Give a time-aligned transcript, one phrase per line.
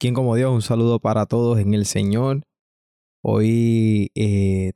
[0.00, 0.50] ¿Quién como Dios?
[0.50, 2.40] Un saludo para todos en el Señor.
[3.22, 4.72] Hoy eh,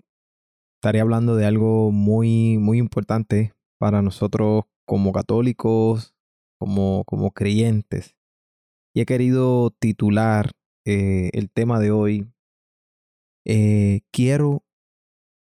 [0.76, 6.14] estaré hablando de algo muy, muy importante para nosotros como católicos,
[6.58, 8.14] como, como creyentes.
[8.94, 10.50] Y he querido titular
[10.84, 12.30] eh, el tema de hoy,
[13.46, 14.62] eh, quiero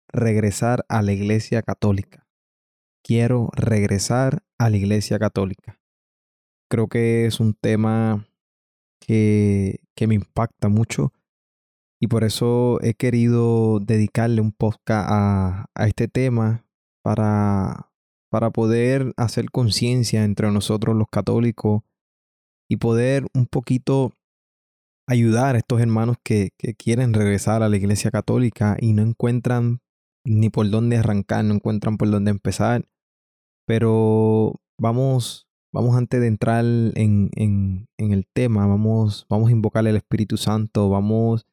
[0.09, 2.27] regresar a la iglesia católica.
[3.03, 5.81] Quiero regresar a la iglesia católica.
[6.69, 8.27] Creo que es un tema
[9.95, 11.13] que, me impacta mucho
[11.99, 16.65] y por eso he querido dedicarle un podcast a, a este tema
[17.03, 17.91] para,
[18.31, 21.83] para poder hacer conciencia entre nosotros los católicos
[22.67, 24.13] y poder un poquito
[25.07, 29.81] ayudar a estos hermanos que, que, quieren regresar a la iglesia católica y no encuentran
[30.25, 32.87] ni por dónde arrancar, no encuentran por dónde empezar.
[33.67, 39.91] Pero vamos Vamos antes de entrar en, en, en el tema, vamos, vamos a invocarle
[39.91, 41.47] al Espíritu Santo, vamos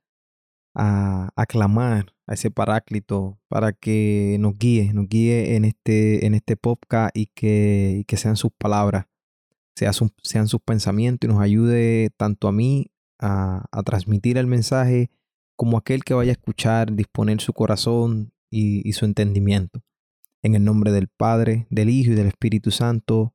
[0.74, 6.56] a aclamar a ese paráclito para que nos guíe, nos guíe en este, en este
[6.56, 9.06] podcast y que, y que sean sus palabras,
[9.76, 15.10] sean, sus pensamientos y nos ayude tanto a mí a, a, transmitir el mensaje
[15.54, 19.80] como aquel que vaya a escuchar, disponer su corazón y su entendimiento.
[20.42, 23.34] En el nombre del Padre, del Hijo y del Espíritu Santo.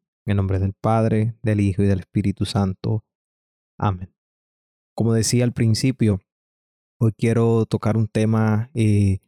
[0.25, 3.03] En nombre del Padre, del Hijo y del Espíritu Santo.
[3.77, 4.13] Amén.
[4.95, 6.21] Como decía al principio,
[6.99, 9.19] hoy quiero tocar un tema, eh,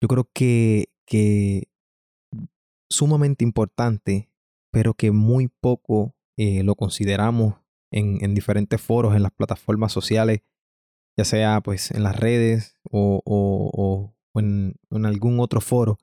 [0.00, 1.68] yo creo que, que
[2.90, 4.30] sumamente importante,
[4.72, 7.54] pero que muy poco eh, lo consideramos
[7.92, 10.42] en, en, diferentes foros, en las plataformas sociales,
[11.16, 15.98] ya sea pues en las redes o, en, algún otro foro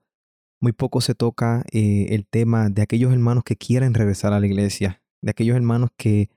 [0.61, 4.47] muy poco se toca eh, el tema de aquellos hermanos que quieren regresar a la
[4.47, 6.29] iglesia, de aquellos hermanos que,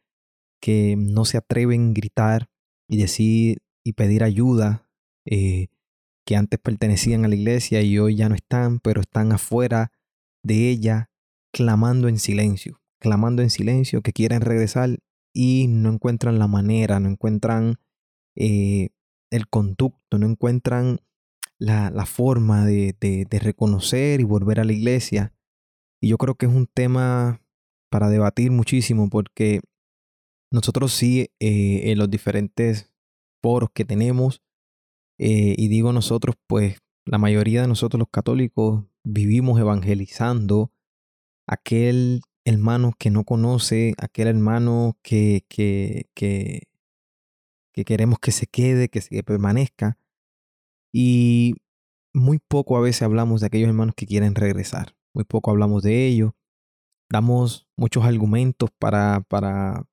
[0.60, 2.49] que no se atreven a gritar
[2.88, 4.88] y decir y pedir ayuda,
[5.25, 5.69] eh,
[6.25, 9.91] que antes pertenecían a la iglesia y hoy ya no están, pero están afuera
[10.44, 11.11] de ella,
[11.53, 14.99] clamando en silencio, clamando en silencio, que quieren regresar
[15.34, 17.77] y no encuentran la manera, no encuentran
[18.37, 18.91] eh,
[19.31, 21.00] el conducto, no encuentran
[21.62, 25.33] la, la forma de, de, reconocer y volver a la iglesia.
[26.00, 27.41] Y yo creo que es un tema
[27.89, 29.61] para debatir muchísimo porque
[30.50, 32.93] nosotros sí eh, en los diferentes
[33.41, 34.43] foros que tenemos,
[35.19, 40.73] eh, y digo nosotros, pues la mayoría de nosotros los católicos vivimos evangelizando
[41.47, 46.65] aquel hermano que no conoce, aquel hermano que, que, que,
[47.73, 49.97] que queremos que se quede, que, que permanezca.
[50.92, 51.54] Y
[52.14, 54.94] muy poco a veces hablamos de aquellos hermanos que quieren regresar.
[55.14, 56.32] Muy poco hablamos de ellos.
[57.10, 59.86] Damos muchos argumentos para, para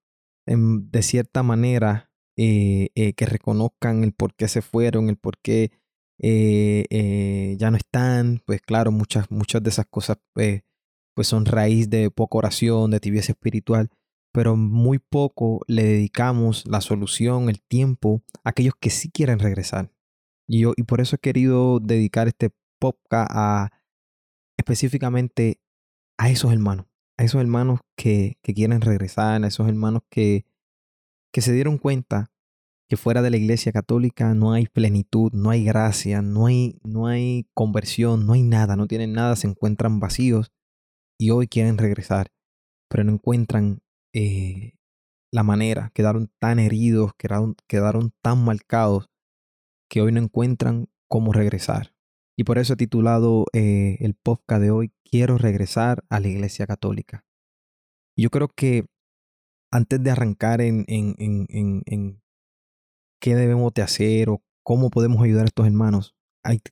[0.46, 5.72] de cierta manera, eh, eh, que reconozcan el por qué se fueron, el por qué
[6.20, 8.42] eh, ya no están.
[8.46, 10.64] Pues claro, muchas, muchas de esas cosas pues
[11.28, 13.90] son raíz de poca oración, de tibieza espiritual
[14.32, 19.92] pero muy poco le dedicamos la solución, el tiempo a aquellos que sí quieren regresar.
[20.50, 22.50] Y, yo, y por eso he querido dedicar este
[22.80, 23.70] podcast a
[24.58, 25.62] específicamente
[26.18, 26.88] a esos hermanos,
[27.18, 30.46] a esos hermanos que, que quieren regresar, a esos hermanos que,
[31.32, 32.32] que se dieron cuenta
[32.90, 37.06] que fuera de la iglesia católica no hay plenitud, no hay gracia, no hay, no
[37.06, 40.52] hay conversión, no hay nada, no tienen nada, se encuentran vacíos
[41.20, 42.32] y hoy quieren regresar,
[42.90, 43.82] pero no encuentran
[44.16, 44.74] eh,
[45.32, 49.09] la manera, quedaron tan heridos, quedaron, quedaron tan marcados
[49.90, 51.94] que hoy no encuentran cómo regresar.
[52.38, 56.68] Y por eso he titulado eh, el podcast de hoy, Quiero regresar a la Iglesia
[56.68, 57.26] Católica.
[58.16, 58.86] Yo creo que
[59.72, 62.22] antes de arrancar en, en, en, en
[63.20, 66.16] qué debemos de hacer o cómo podemos ayudar a estos hermanos,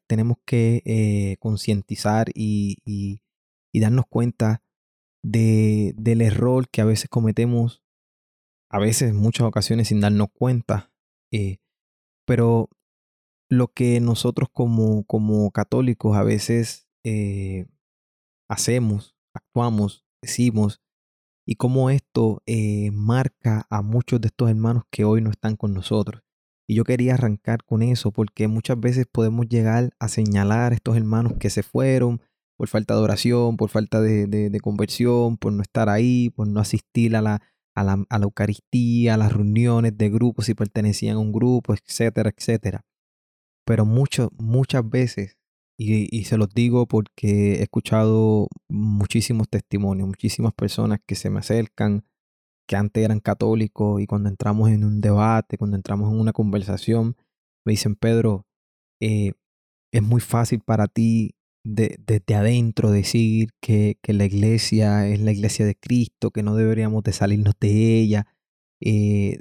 [0.07, 3.21] tenemos que eh, concientizar y, y,
[3.79, 4.63] darnos cuenta
[5.23, 7.83] de, del error que a veces cometemos,
[8.71, 10.91] a veces, muchas ocasiones, sin darnos cuenta.
[11.31, 11.57] Eh,
[12.25, 12.69] pero
[13.49, 17.67] lo que nosotros como, como católicos a veces eh,
[18.49, 20.81] hacemos, actuamos, decimos,
[21.45, 25.73] y cómo esto eh, marca a muchos de estos hermanos que hoy no están con
[25.73, 26.23] nosotros.
[26.69, 30.97] Y yo quería arrancar con eso porque muchas veces podemos llegar a señalar a estos
[30.97, 32.21] hermanos que se fueron
[32.57, 37.15] por falta de oración, por falta de, conversión, por no estar ahí, por no asistir
[37.15, 37.41] a la,
[37.73, 41.73] a la, a la Eucaristía, a las reuniones de grupos si pertenecían a un grupo,
[41.73, 42.83] etcétera, etcétera.
[43.67, 45.37] Pero muchas veces,
[45.77, 51.39] y, y se los digo porque he escuchado muchísimos testimonios, muchísimas personas que se me
[51.39, 52.05] acercan,
[52.65, 57.17] que antes eran católicos y cuando entramos en un debate, cuando entramos en una conversación,
[57.65, 58.45] me dicen, Pedro,
[59.01, 59.33] eh,
[59.91, 61.35] es muy fácil para ti
[61.65, 67.03] desde adentro decir que, que, la iglesia es la iglesia de Cristo, que no deberíamos
[67.03, 68.27] de salirnos de ella,
[68.79, 69.39] eh,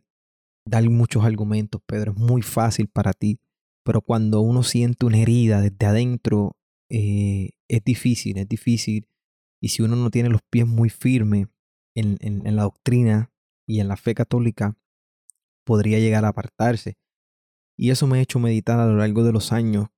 [0.69, 3.39] dar muchos argumentos, Pedro, es muy fácil para ti,
[3.87, 6.57] pero cuando uno siente una herida desde adentro,
[6.91, 9.09] eh, es difícil, es difícil,
[9.63, 11.47] y si uno no tiene los pies muy firmes,
[11.97, 13.33] en, la doctrina
[13.67, 14.77] y en la fe católica
[15.65, 16.99] podría llegar a apartarse.
[17.79, 19.89] Y eso me ha hecho meditar a lo largo de los años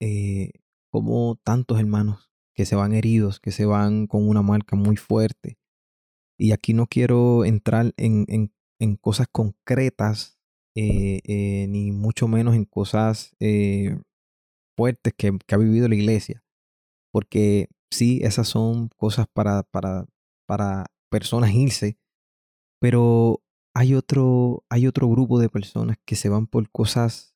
[0.00, 0.52] eh,
[0.90, 5.58] como tantos hermanos que se van heridos, que se van con una marca muy fuerte.
[6.38, 10.37] Y aquí no quiero entrar en, en, cosas concretas,
[10.80, 13.34] eh, eh, ni mucho menos en cosas
[14.76, 16.44] fuertes que, ha vivido la iglesia.
[17.12, 20.06] Porque sí, esas son cosas para, para,
[20.46, 21.98] para personas irse,
[22.80, 23.42] pero
[23.74, 27.34] hay otro, hay otro grupo de personas que se van por cosas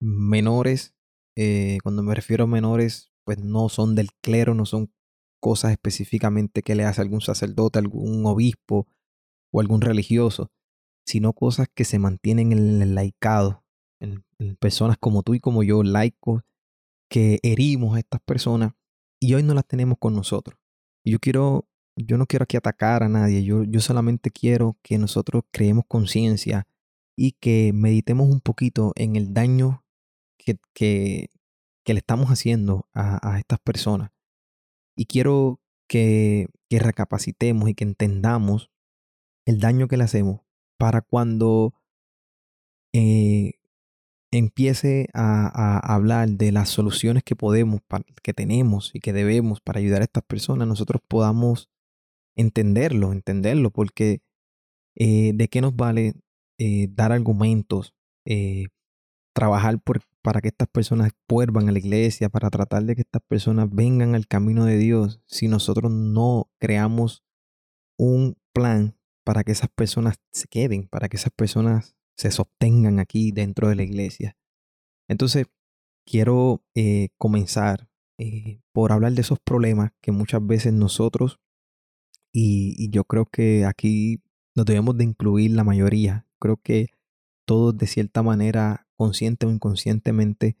[0.00, 0.94] menores.
[1.36, 4.92] Eh, cuando me refiero a menores, pues no son del clero, no son
[5.40, 8.86] cosas específicamente que le hace algún sacerdote, algún obispo
[9.52, 10.50] o algún religioso,
[11.04, 13.64] sino cosas que se mantienen en el laicado,
[14.00, 14.24] en,
[14.58, 16.42] personas como tú y como yo, laicos,
[17.08, 18.72] que herimos a estas personas
[19.20, 20.58] y hoy no las tenemos con nosotros.
[21.04, 21.66] Yo quiero
[21.96, 26.66] yo no quiero aquí atacar a nadie, yo, yo solamente quiero que nosotros creemos conciencia
[27.16, 29.84] y que meditemos un poquito en el daño
[30.36, 31.30] que, que,
[31.84, 34.10] que le estamos haciendo a, a, estas personas.
[34.96, 38.70] Y quiero que, que recapacitemos y que entendamos
[39.46, 40.40] el daño que le hacemos
[40.78, 41.74] para cuando
[42.92, 43.54] eh,
[44.30, 47.80] empiece a, hablar de las soluciones que podemos,
[48.22, 51.70] que tenemos y que debemos para ayudar a estas personas, nosotros podamos
[52.36, 54.22] entenderlo, entenderlo, porque
[54.96, 56.14] eh, de qué nos vale
[56.58, 57.94] eh, dar argumentos,
[59.34, 59.80] trabajar
[60.22, 64.14] para que estas personas vuelvan a la iglesia, para tratar de que estas personas vengan
[64.14, 67.24] al camino de Dios, si nosotros no creamos
[67.98, 73.32] un plan para que esas personas se queden, para que esas personas se sostengan aquí
[73.32, 74.36] dentro de la iglesia.
[75.08, 75.46] Entonces,
[76.06, 76.62] quiero
[77.18, 77.88] comenzar
[78.72, 81.40] por hablar de esos problemas que muchas veces nosotros
[82.36, 84.20] y, yo creo que aquí
[84.56, 86.26] nos debemos de incluir la mayoría.
[86.40, 86.88] Creo que
[87.46, 90.56] todos de cierta manera, consciente o inconscientemente,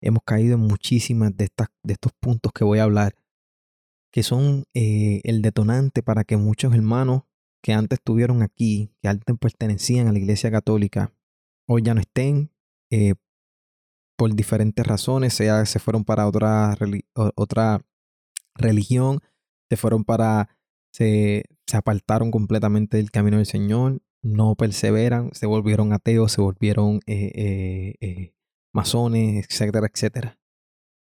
[0.00, 3.14] hemos caído en muchísimas de, estas, de estos puntos que voy a hablar,
[4.10, 7.24] que son eh, el detonante para que muchos hermanos
[7.62, 11.12] que antes estuvieron aquí, que antes pertenecían a la Iglesia Católica,
[11.68, 12.50] hoy ya no estén
[12.90, 13.14] eh,
[14.16, 16.76] por diferentes razones, sea se fueron para otra,
[17.34, 17.80] otra
[18.54, 19.20] religión,
[19.68, 20.48] se fueron para
[20.92, 27.00] se, se apartaron completamente del camino del Señor, no perseveran, se volvieron ateos, se volvieron
[27.06, 28.34] eh, eh,
[28.74, 30.38] masones, etcétera, etcétera.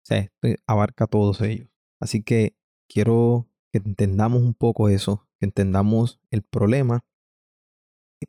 [0.03, 0.31] O sea,
[0.65, 1.67] abarca todos ellos.
[1.99, 2.55] Así que
[2.87, 7.05] quiero que entendamos un poco eso, entendamos el problema,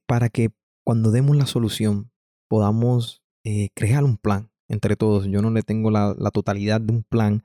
[0.06, 0.50] para que
[0.84, 2.10] cuando demos la solución
[2.48, 3.22] podamos
[3.74, 5.26] crear un plan entre todos.
[5.26, 7.44] Yo no le tengo la, la totalidad de un plan,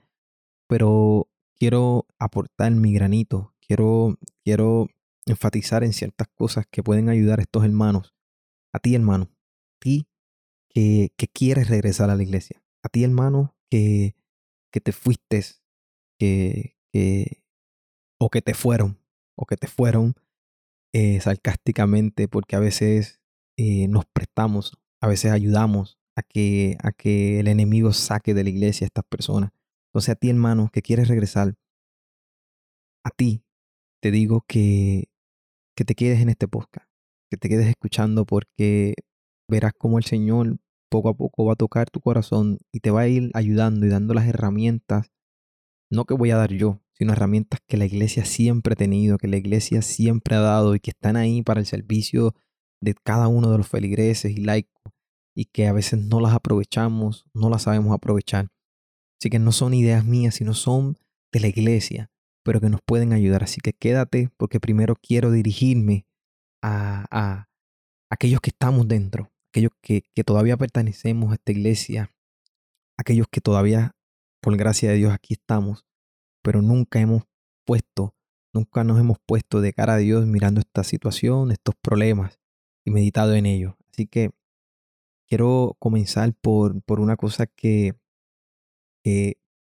[0.67, 4.87] pero quiero aportar mi granito, quiero, quiero
[5.25, 8.13] enfatizar en ciertas cosas que pueden ayudar a estos hermanos.
[8.73, 10.07] A ti, hermano, a ti
[10.69, 12.63] que, que quieres regresar a la iglesia.
[12.83, 14.15] A ti, hermano, que,
[14.71, 15.43] que te fuiste,
[16.19, 17.43] que, que,
[18.19, 18.99] o que te fueron,
[19.35, 20.15] o que te fueron
[20.93, 23.19] eh, sarcásticamente, porque a veces
[23.57, 28.49] eh, nos prestamos, a veces ayudamos a que, a que el enemigo saque de la
[28.49, 29.51] iglesia a estas personas.
[29.89, 31.55] Entonces a ti, hermano, que quieres regresar,
[33.03, 33.43] a ti
[34.01, 35.09] te digo que,
[35.75, 36.87] que te quedes en este podcast,
[37.29, 38.93] que te quedes escuchando porque
[39.49, 40.57] verás cómo el Señor
[40.89, 43.89] poco a poco va a tocar tu corazón y te va a ir ayudando y
[43.89, 45.11] dando las herramientas,
[45.91, 49.27] no que voy a dar yo, sino herramientas que la iglesia siempre ha tenido, que
[49.27, 52.33] la iglesia siempre ha dado y que están ahí para el servicio
[52.81, 54.93] de cada uno de los feligreses y laicos
[55.35, 58.47] y que a veces no las aprovechamos, no las sabemos aprovechar.
[59.19, 60.97] Así que no son ideas mías, sino son
[61.31, 62.09] de la iglesia
[62.45, 63.43] pero que nos pueden ayudar.
[63.43, 66.05] Así que quédate porque primero quiero dirigirme
[66.61, 67.49] a, a
[68.11, 72.11] aquellos que estamos dentro, aquellos que, que todavía pertenecemos a esta iglesia,
[72.97, 73.95] aquellos que todavía,
[74.41, 75.84] por gracia de Dios, aquí estamos,
[76.45, 77.23] pero nunca hemos
[77.65, 78.13] puesto,
[78.53, 82.39] nunca nos hemos puesto de cara a Dios mirando esta situación, estos problemas
[82.85, 83.73] y meditado en ellos.
[83.91, 84.29] Así que
[85.27, 87.95] quiero comenzar por, por una cosa que,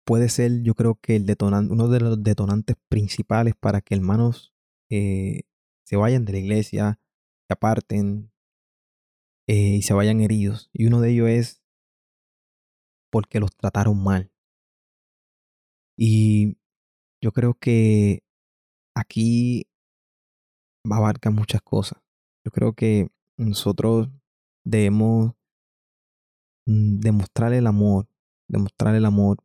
[0.04, 4.54] puede ser, yo creo que el detonante, uno de los detonantes principales para que hermanos
[4.90, 5.44] eh,
[5.84, 7.00] se vayan de la iglesia,
[7.48, 8.30] se aparten
[9.48, 10.68] eh, y se vayan heridos.
[10.74, 11.62] Y uno de ellos es
[13.10, 14.30] porque los trataron mal.
[15.96, 16.58] Y
[17.26, 18.22] yo creo que
[18.94, 19.66] aquí
[20.88, 22.00] abarca muchas cosas.
[22.44, 24.08] Yo creo que nosotros
[24.64, 25.32] debemos
[26.68, 28.08] mm, demostrar el amor,
[28.48, 29.38] demostrar el amor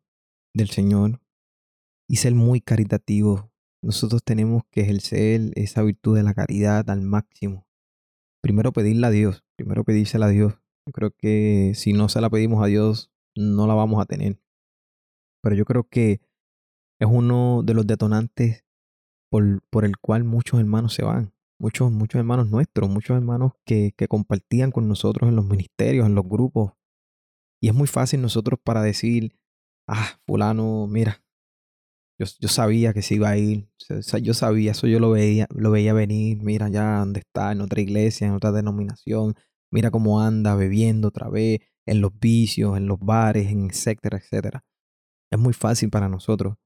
[0.54, 1.22] del Señor
[2.08, 3.46] y ser muy caritativos.
[3.84, 7.66] Nosotros tenemos que ejercer esa virtud de la caridad al máximo.
[8.44, 10.54] Primero pedirle a Dios, primero pedírsela a Dios.
[10.86, 14.40] Yo creo que si no se la pedimos a Dios, no la vamos a tener.
[15.42, 16.22] Pero yo creo que
[17.02, 18.64] es uno de los detonantes
[19.32, 21.34] por, por el cual muchos hermanos se van.
[21.60, 26.14] Muchos, muchos hermanos nuestros, muchos hermanos que, que compartían con nosotros en los ministerios, en
[26.14, 26.74] los grupos.
[27.60, 29.36] Y es muy fácil nosotros para decir,
[29.88, 31.24] ah, fulano, mira,
[32.20, 33.68] yo, yo, sabía que se iba a ir,
[34.22, 37.82] yo sabía, eso yo lo veía, lo veía venir, mira ya dónde está, en otra
[37.82, 39.34] iglesia, en otra denominación,
[39.72, 44.64] mira cómo anda bebiendo otra vez, en los vicios, en los bares, en etcétera, etcétera.
[45.32, 46.58] Es muy fácil para nosotros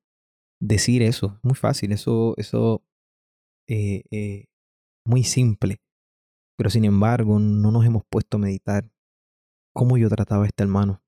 [0.59, 2.83] decir eso, es muy fácil, eso, eso,
[3.67, 4.45] eh, eh,
[5.05, 5.81] muy simple.
[6.57, 8.89] Pero sin embargo, no nos hemos puesto a meditar
[9.73, 11.01] cómo yo trataba a este hermano,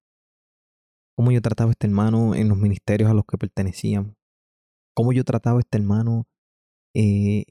[1.16, 4.14] cómo yo trataba a este hermano en los ministerios a los que pertenecíamos,
[4.94, 6.28] cómo yo trataba a este hermano
[6.94, 7.46] eh,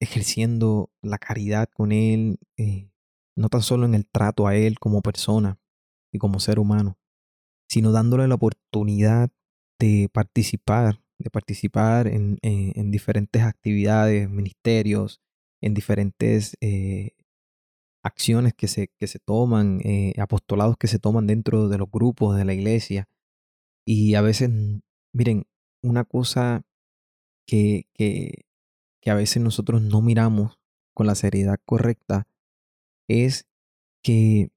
[0.00, 2.38] ejerciendo la caridad con él,
[3.34, 5.58] no tan solo en el trato a él como persona
[6.12, 6.98] y como ser humano,
[7.68, 9.30] sino dándole la oportunidad
[9.78, 15.20] de participar, de participar en, en diferentes actividades, ministerios,
[15.60, 16.56] en diferentes
[18.06, 22.36] acciones que se, que se toman, eh, apostolados que se toman dentro de los grupos
[22.36, 23.08] de la iglesia.
[23.84, 24.50] Y a veces,
[25.12, 25.46] miren,
[25.82, 26.62] una cosa
[27.46, 28.46] que, que,
[29.02, 30.58] que a veces nosotros no miramos
[30.94, 32.26] con la seriedad correcta
[33.08, 33.46] es
[34.02, 34.50] que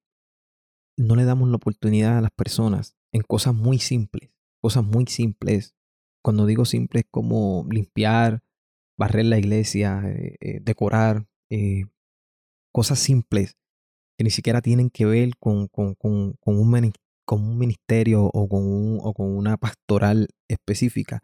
[0.98, 5.76] no le damos la oportunidad a las personas en cosas muy simples, cosas muy simples.
[6.22, 8.42] Cuando digo simples como limpiar,
[8.98, 11.26] barrer la iglesia, eh, eh, decorar,
[12.72, 13.58] cosas simples
[14.18, 16.94] que ni siquiera tienen que ver con, con, con, con un,
[17.32, 21.24] un ministerio o con, un, o con una pastoral específica.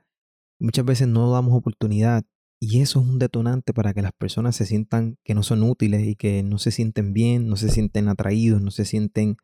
[0.59, 2.23] Muchas veces no damos oportunidad
[2.59, 6.07] y eso es un detonante para que las personas se sientan que no son útiles
[6.07, 9.37] y que no se sienten bien, no se sienten atraídos, no se sienten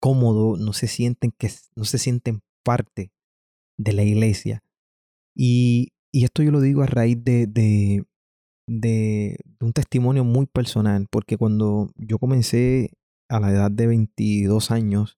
[0.00, 3.12] cómodos, no se sienten que no se sienten parte
[3.78, 4.62] de la iglesia.
[5.38, 8.04] Y, esto yo lo digo a raíz de,
[8.66, 12.90] un testimonio muy personal, porque cuando yo comencé
[13.28, 15.16] a la edad de 22 años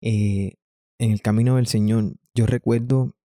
[0.00, 0.54] eh,
[1.00, 3.16] en el camino del Señor, yo recuerdo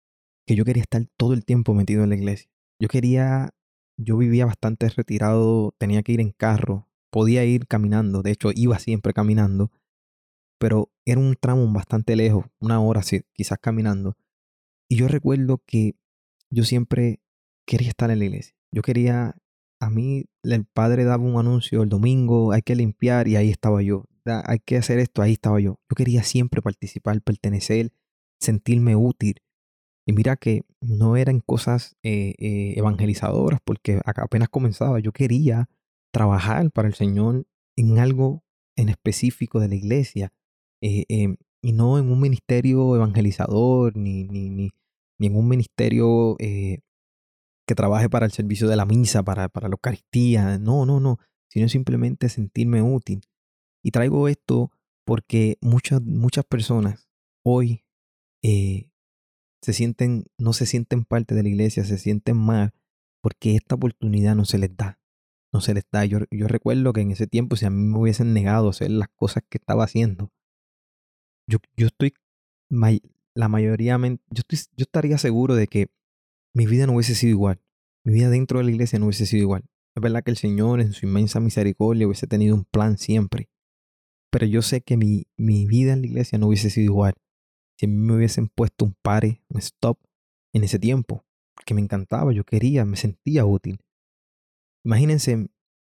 [0.46, 2.50] que yo quería estar todo el tiempo metido en la iglesia.
[2.80, 3.50] Yo quería,
[3.98, 8.78] yo vivía bastante retirado, tenía que ir en carro, podía ir caminando, de hecho iba
[8.78, 9.70] siempre caminando,
[10.58, 13.02] pero era un tramo bastante lejos, una hora
[13.34, 14.16] quizás caminando.
[14.88, 15.94] Y yo recuerdo que
[16.50, 17.20] yo siempre
[17.66, 18.54] quería estar en la iglesia.
[18.72, 19.36] Yo quería,
[19.80, 23.82] a mí el padre daba un anuncio el domingo, hay que limpiar y ahí estaba
[23.82, 24.04] yo.
[24.24, 25.78] Hay que hacer esto, ahí estaba yo.
[25.88, 27.92] Yo quería siempre participar, pertenecer,
[28.40, 29.42] sentirme útil.
[30.06, 35.00] Y mira que no eran cosas eh, eh, evangelizadoras porque apenas comenzaba.
[35.00, 35.68] Yo quería
[36.12, 38.42] trabajar para el Señor en algo
[38.76, 40.32] en específico de la iglesia
[40.80, 44.70] eh, em, y no en un ministerio evangelizador ni, ni, ni,
[45.18, 49.74] ni en un ministerio que trabaje para el servicio de la misa, para, para la
[49.74, 50.58] Eucaristía.
[50.58, 51.18] No, no, no.
[51.48, 53.20] Sino simplemente sentirme útil.
[53.82, 54.72] Y traigo esto
[55.04, 57.08] porque muchas, muchas personas
[57.44, 57.84] hoy
[58.42, 58.90] eh,
[59.62, 62.72] se sienten, no se sienten parte de la iglesia, se sienten mal
[63.20, 64.98] porque esta oportunidad no se les da.
[65.52, 66.04] No se les da.
[66.04, 69.08] Yo, yo recuerdo que en ese tiempo, si a mí me hubiesen negado hacer las
[69.08, 70.30] cosas que estaba haciendo,
[71.48, 72.14] yo, yo estoy,
[73.34, 75.88] la mayoría, yo, estoy, yo estaría seguro de que
[76.54, 77.60] mi vida no hubiese sido igual.
[78.04, 79.64] Mi vida dentro de la iglesia no hubiese sido igual.
[79.96, 83.48] Es verdad que el Señor en su inmensa misericordia hubiese tenido un plan siempre.
[84.30, 87.14] Pero yo sé que mi, mi vida en la iglesia no hubiese sido igual
[87.78, 89.98] si a mí me hubiesen puesto un pare, un stop
[90.52, 91.24] en ese tiempo.
[91.54, 93.80] porque me encantaba, yo quería, me sentía útil.
[94.84, 95.48] Imagínense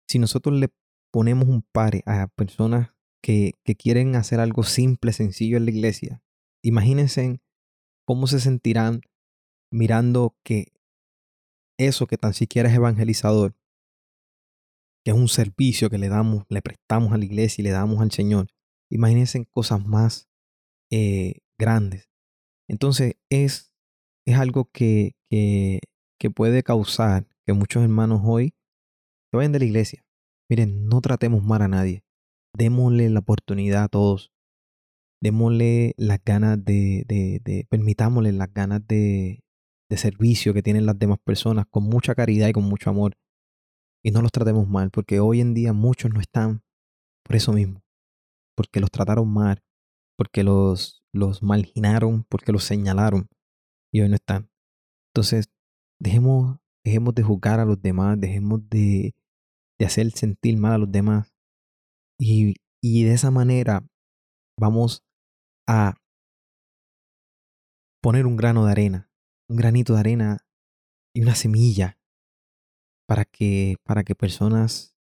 [0.07, 0.69] si nosotros le
[1.11, 2.92] ponemos un par a personas
[3.23, 6.21] que, quieren hacer algo simple, sencillo en la iglesia.
[6.61, 7.39] Imagínense
[8.05, 9.01] cómo se sentirán
[9.71, 10.73] mirando que
[11.79, 13.55] eso que tan siquiera es evangelizador,
[15.03, 18.01] que es un servicio que le damos, le prestamos a la iglesia y le damos
[18.01, 18.47] al Señor.
[18.91, 20.29] Imagínense cosas más
[20.91, 22.09] eh, grandes.
[22.67, 23.73] Entonces es,
[24.27, 25.79] es algo que, que,
[26.19, 28.53] que puede causar que muchos hermanos hoy
[29.31, 30.05] se vayan de la iglesia.
[30.49, 32.03] Miren, no tratemos mal a nadie.
[32.55, 34.31] Démosle la oportunidad a todos.
[35.21, 39.39] Démosle las ganas de, de, permitámosle las ganas de,
[39.89, 43.15] de servicio que tienen las demás personas con mucha caridad y con mucho amor
[44.03, 46.61] y no los tratemos mal, porque hoy en día muchos no están
[47.23, 47.81] por eso mismo,
[48.55, 49.63] porque los trataron mal,
[50.17, 53.27] porque los, los marginaron, porque los señalaron
[53.93, 54.49] y hoy no están.
[55.13, 55.45] Entonces,
[55.99, 59.15] dejemos, dejemos de juzgar a los demás, dejemos de,
[59.79, 61.32] de hacer sentir mal a los demás
[62.19, 63.85] y, y de esa manera
[64.59, 65.03] vamos
[65.67, 65.95] a
[68.01, 69.09] poner un grano de arena,
[69.49, 70.37] un granito de arena
[71.15, 71.97] y una semilla
[73.07, 74.95] para que, para que personas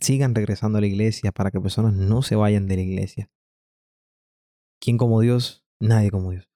[0.00, 3.30] sigan regresando a la iglesia, para que personas no se vayan de la iglesia.
[4.80, 5.64] ¿Quién como Dios?
[5.80, 6.48] Nadie como Dios.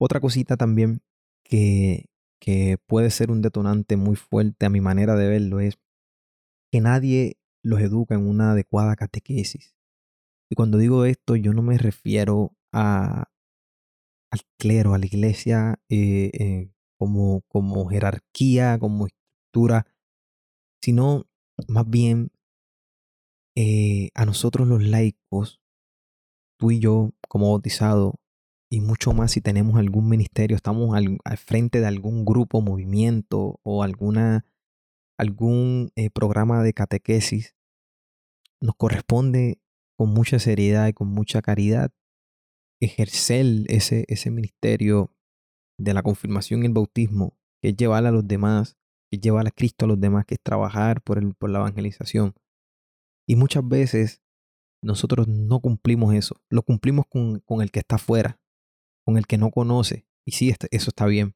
[0.00, 1.00] Otra cosita también
[1.44, 2.06] que,
[2.40, 5.78] que puede ser un detonante muy fuerte a mi manera de verlo es
[6.70, 9.74] que nadie los educa en una adecuada catequesis.
[10.50, 13.30] Y cuando digo esto, yo no me refiero a,
[14.30, 19.08] al clero, a la iglesia eh, eh, como, como jerarquía, como
[20.82, 21.24] sino
[21.66, 22.30] más bien
[23.56, 25.60] eh, a nosotros los laicos,
[26.58, 28.14] tú y yo como bautizados,
[28.70, 33.82] y mucho más si tenemos algún ministerio, estamos al, frente de algún grupo, movimiento o
[33.82, 34.44] alguna,
[35.18, 37.54] algún eh, programa de catequesis,
[38.60, 39.60] nos corresponde
[39.96, 41.90] con mucha seriedad y con mucha caridad
[42.80, 45.12] ejercer ese, ese ministerio
[45.78, 48.78] de la confirmación y el bautismo, que es llevar a los demás
[49.10, 52.34] que llevar a Cristo a los demás, que es trabajar por, el, por la evangelización.
[53.26, 54.22] Y muchas veces
[54.82, 58.40] nosotros no cumplimos eso, lo cumplimos con, con el que está afuera,
[59.04, 60.06] con el que no conoce.
[60.26, 61.34] Y sí, este, eso está bien,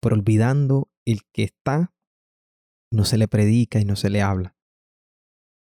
[0.00, 1.94] pero olvidando el que está,
[2.94, 4.56] no se le predica y no se le habla.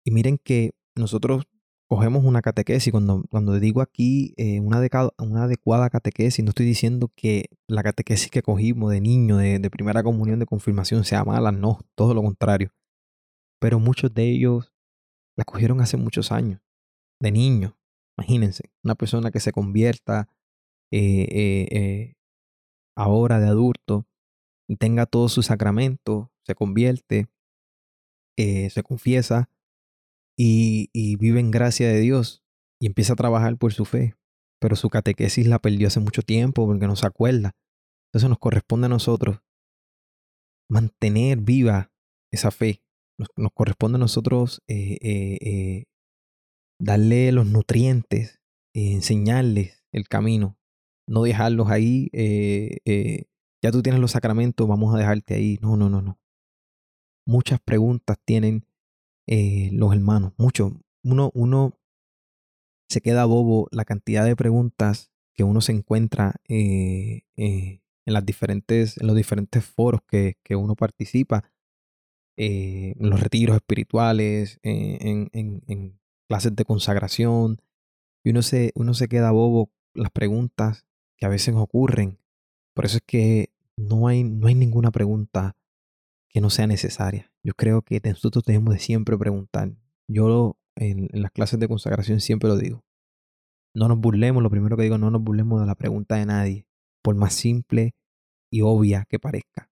[0.04, 1.44] Y miren que nosotros
[1.88, 2.92] cogemos una catequesis.
[2.92, 4.80] Cuando, cuando digo aquí eh, una,
[5.18, 9.70] una, adecuada catequesis, no estoy diciendo que la catequesis que cogimos de niño, de, de,
[9.70, 12.72] primera comunión, de confirmación, sea mala, no, todo lo contrario.
[13.60, 14.72] Pero muchos de ellos
[15.36, 16.60] la cogieron hace muchos años,
[17.20, 17.78] de niño.
[18.16, 20.28] Imagínense, una persona que se convierta
[20.90, 22.14] eh, eh,
[22.96, 24.06] ahora de adulto
[24.68, 27.28] y tenga todos sus sacramentos, se convierte,
[28.36, 29.48] se confiesa,
[30.38, 32.44] y, vive en gracia de Dios
[32.80, 34.14] y empieza a trabajar por su fe.
[34.60, 37.56] Pero su catequesis la perdió hace mucho tiempo porque no se acuerda.
[38.08, 39.40] Entonces nos corresponde a nosotros
[40.70, 41.92] mantener viva
[42.32, 42.82] esa fe.
[43.18, 45.84] Nos, corresponde a nosotros eh, eh, eh,
[46.80, 48.40] darle los nutrientes,
[48.74, 50.56] enseñarles el camino,
[51.08, 52.10] no dejarlos ahí.
[53.62, 55.58] ya tú tienes los sacramentos, vamos a dejarte ahí.
[55.60, 56.20] No, no, no, no.
[57.28, 58.64] Muchas preguntas tienen
[59.26, 60.80] eh, los hermanos, mucho.
[61.04, 61.78] Uno, uno
[62.88, 68.24] se queda bobo la cantidad de preguntas que uno se encuentra eh, eh, en, las
[68.24, 71.44] diferentes, en los diferentes foros que, que uno participa,
[72.38, 77.60] en los retiros espirituales, en, en, en, clases de consagración,
[78.24, 80.86] y uno se, uno se queda bobo las preguntas
[81.18, 82.18] que a veces ocurren.
[82.72, 85.57] Por eso es que no hay, no hay ninguna pregunta
[86.28, 87.32] que no sea necesaria.
[87.42, 89.72] Yo creo que nosotros tenemos de siempre preguntar.
[90.08, 92.84] Yo en, las clases de consagración siempre lo digo.
[93.74, 96.66] No nos burlemos, lo primero que digo, no nos burlemos de la pregunta de nadie,
[97.02, 97.94] por más simple
[98.50, 99.70] y obvia que parezca.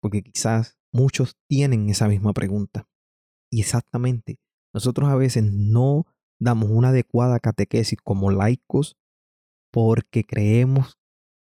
[0.00, 2.88] Porque quizás muchos tienen esa misma pregunta.
[3.50, 4.38] Y exactamente,
[4.72, 6.06] nosotros a veces no
[6.40, 8.96] damos una adecuada catequesis como laicos
[9.70, 10.98] porque creemos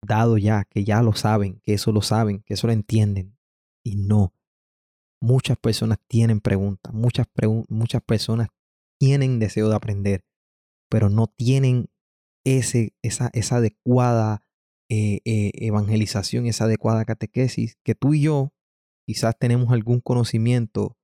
[0.05, 3.37] dado ya, que ya lo saben, que eso lo saben, que eso lo entienden.
[3.83, 4.33] Y no,
[5.21, 7.27] Muchas personas tienen preguntas, muchas,
[7.69, 8.49] muchas personas
[8.99, 10.25] tienen deseo de aprender,
[10.89, 11.89] pero no tienen
[12.45, 14.41] ese, esa, esa adecuada
[14.89, 18.53] eh, eh, evangelización, esa adecuada catequesis, que tú y yo
[19.05, 20.97] quizás tenemos algún conocimiento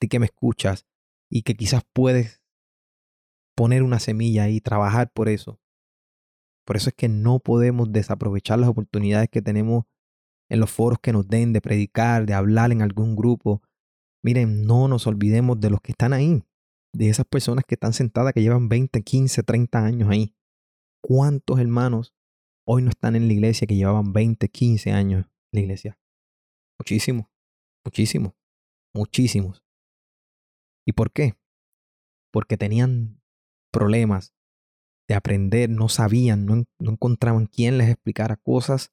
[0.00, 0.86] de que me escuchas
[1.30, 2.40] y que quizás puedes
[3.56, 5.60] poner una semilla y trabajar por eso.
[6.64, 9.84] Por eso es que no podemos desaprovechar las oportunidades que tenemos
[10.50, 13.62] en los foros que nos den de predicar, de hablar en algún grupo.
[14.22, 16.44] Miren, no nos olvidemos de los que están ahí,
[16.92, 20.34] de esas personas que están sentadas, que llevan 20, 15, 30 años ahí.
[21.02, 22.14] ¿Cuántos hermanos
[22.66, 25.98] hoy no están en la iglesia que llevaban 20, 15 años en la iglesia?
[26.78, 27.26] Muchísimos,
[27.84, 28.34] muchísimos,
[28.94, 29.64] muchísimos.
[30.86, 31.36] ¿Y por qué?
[32.32, 33.22] Porque tenían
[33.72, 34.34] problemas
[35.08, 38.92] de aprender, no sabían, no, encontraban quién les explicara cosas.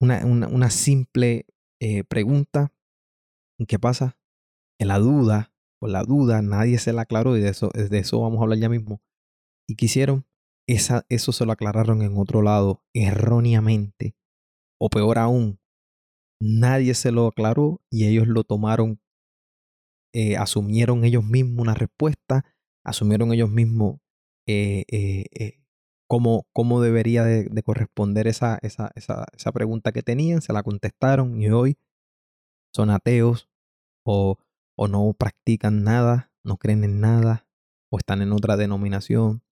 [0.00, 1.46] Una, una, simple
[1.78, 2.72] eh, pregunta.
[3.58, 4.18] ¿Y qué pasa?
[4.78, 8.20] En la duda, por la duda, nadie se la aclaró y de eso, de eso
[8.20, 9.02] vamos a hablar ya mismo.
[9.68, 10.26] ¿Y qué hicieron?
[10.66, 14.14] Esa, eso se lo aclararon en otro lado erróneamente.
[14.80, 15.60] O peor aún,
[16.40, 19.00] nadie se lo aclaró y ellos lo tomaron,
[20.14, 22.46] eh, asumieron ellos mismos una respuesta,
[22.84, 24.00] asumieron ellos mismos
[24.46, 25.59] eh,
[26.10, 31.48] cómo, cómo, debería de, corresponder esa, esa, esa, pregunta que tenían, se la contestaron y
[31.50, 31.78] hoy
[32.74, 33.48] son ateos
[34.04, 34.36] o,
[34.76, 37.46] o no practican nada, no creen en nada,
[37.92, 39.44] o están en otra denominación,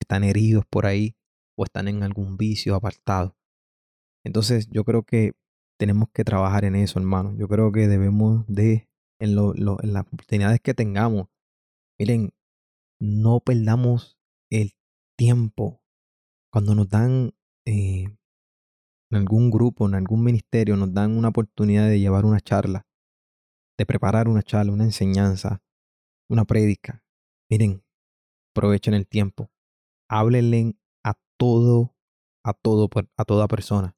[0.00, 1.16] están heridos por ahí,
[1.58, 3.36] o están en algún vicio apartado.
[4.24, 5.32] Entonces yo creo que
[5.76, 7.34] tenemos que trabajar en eso, hermano.
[7.36, 8.88] Yo creo que debemos de,
[9.18, 11.26] en, lo, en las oportunidades que tengamos,
[11.98, 12.32] miren,
[13.00, 14.74] no perdamos el
[15.16, 15.80] tiempo.
[16.56, 17.34] Cuando nos dan
[17.66, 18.04] eh,
[19.10, 22.86] en algún grupo, en algún ministerio, nos dan una oportunidad de llevar una charla,
[23.76, 25.62] de preparar una charla, una enseñanza,
[26.30, 27.04] una prédica.
[27.50, 27.84] Miren,
[28.54, 29.50] aprovechen el tiempo.
[30.08, 31.94] Háblenle a todo,
[32.42, 32.88] a todo,
[33.18, 33.94] a toda persona.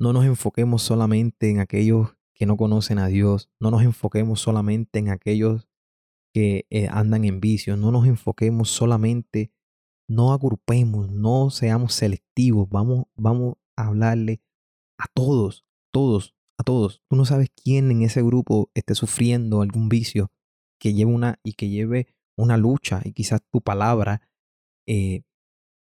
[0.00, 3.48] No nos enfoquemos solamente en aquellos que no conocen a Dios.
[3.60, 5.68] No nos enfoquemos solamente en aquellos
[6.34, 7.76] que eh, andan en vicio.
[7.76, 9.52] No nos enfoquemos solamente,
[10.10, 12.68] no agrupemos, no seamos selectivos.
[12.68, 14.42] Vamos, vamos a hablarle
[14.98, 17.00] a todos, todos, a todos.
[17.08, 20.32] Tú no sabes quién en ese grupo esté sufriendo algún vicio
[20.80, 24.28] que lleve una y que lleve una lucha y quizás tu palabra
[24.88, 25.22] eh,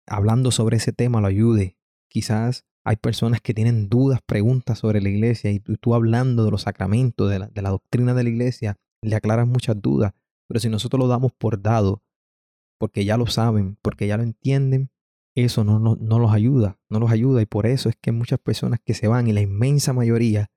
[0.07, 1.77] hablando sobre ese tema lo ayude.
[2.09, 6.63] Quizás hay personas que tienen dudas, preguntas sobre la iglesia y tú, hablando de los
[6.63, 10.13] sacramentos, de la, de la doctrina de la iglesia, le aclaras muchas dudas.
[10.47, 12.05] Pero si nosotros lo damos por dado,
[12.83, 14.91] porque ya lo saben, porque ya lo entienden,
[15.37, 17.41] eso no, no, no, los ayuda, no los ayuda.
[17.41, 20.51] Y por eso es que muchas personas que se van, y la inmensa mayoría,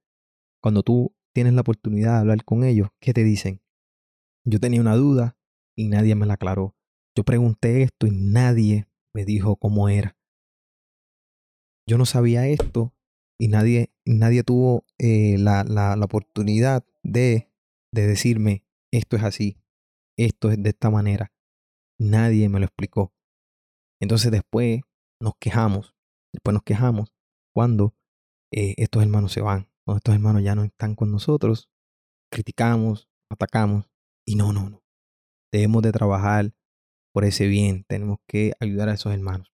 [0.60, 3.62] cuando tú tienes la oportunidad de hablar con ellos, ¿qué te dicen?
[4.44, 5.38] Yo tenía una duda
[5.76, 6.76] y nadie me la aclaró.
[7.16, 10.18] Yo pregunté esto y nadie me dijo cómo era.
[11.88, 12.96] Yo no sabía esto
[13.38, 17.52] y nadie, nadie tuvo eh, la, la, la oportunidad de,
[17.92, 19.60] de decirme esto es así
[20.18, 21.32] esto es de esta manera.
[22.00, 23.14] Nadie me lo explicó.
[24.02, 24.82] Entonces después
[25.22, 25.96] nos quejamos,
[26.34, 27.14] después nos quejamos
[27.54, 27.96] cuando
[28.52, 31.70] eh, estos hermanos se van, cuando estos hermanos ya no están con nosotros,
[32.32, 33.90] criticamos, atacamos
[34.28, 34.84] y no, no, no.
[35.54, 36.54] Debemos de trabajar
[37.14, 39.54] por ese bien, tenemos que ayudar a esos hermanos.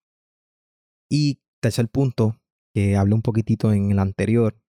[1.08, 2.40] Y tercer punto,
[2.74, 4.60] que hablé un poquitito en el anterior,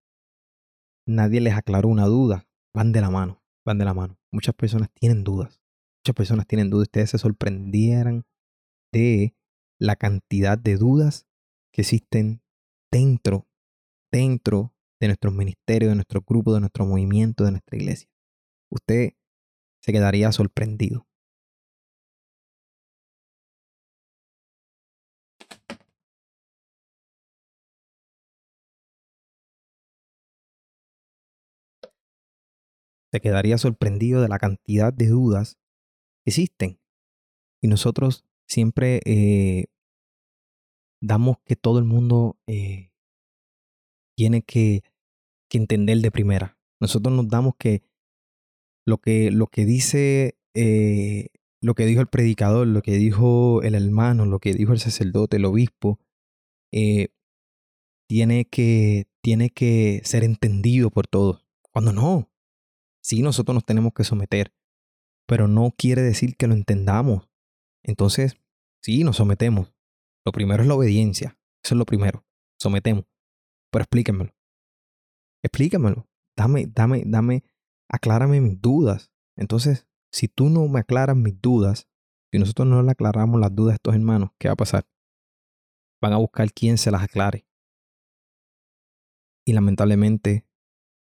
[1.08, 4.20] nadie les aclaró una duda, van de la mano, van de la mano.
[4.32, 5.63] Muchas personas tienen dudas
[6.04, 6.88] muchas personas tienen dudas.
[6.88, 8.26] Ustedes se sorprendieran
[8.92, 9.36] de
[9.80, 11.26] la cantidad de dudas
[11.74, 12.42] que existen
[12.92, 13.48] dentro,
[14.12, 18.10] dentro de nuestros ministerios, de nuestro grupo, de nuestro movimiento, de nuestra iglesia.
[18.70, 19.14] Usted
[19.82, 21.08] se quedaría sorprendido.
[33.12, 35.58] Se quedaría sorprendido de la cantidad de dudas
[36.26, 36.80] existen.
[37.62, 39.66] Y nosotros siempre eh,
[41.02, 42.92] damos que todo el mundo eh,
[44.16, 44.84] tiene que,
[45.56, 46.58] entender de primera.
[46.82, 47.84] Nosotros nos damos que
[48.88, 51.28] lo que, lo que dice, eh,
[51.62, 55.38] lo que dijo el predicador, lo que dijo el hermano, lo que dijo el sacerdote,
[55.38, 56.00] el obispo,
[58.10, 61.46] tiene, que, tiene que ser entendido por todos.
[61.72, 62.32] Cuando no,
[63.04, 64.52] sí nosotros nos tenemos que someter
[65.34, 67.28] pero no quiere decir que lo entendamos.
[67.82, 68.38] Entonces,
[68.84, 69.74] sí, nos sometemos.
[70.24, 71.40] Lo primero es la obediencia.
[71.66, 72.24] Eso es lo primero.
[72.60, 73.06] Sometemos.
[73.72, 74.32] Pero explíquenmelo.
[75.44, 76.08] Explíquenmelo.
[76.38, 77.44] Dame, dame, dame,
[77.90, 79.12] aclárame mis dudas.
[79.36, 81.90] Entonces, si tú no me aclaras mis dudas,
[82.32, 84.86] si nosotros no le aclaramos las dudas a estos hermanos, ¿qué va a pasar?
[86.00, 87.48] Van a buscar quién se las aclare.
[89.48, 90.46] Y lamentablemente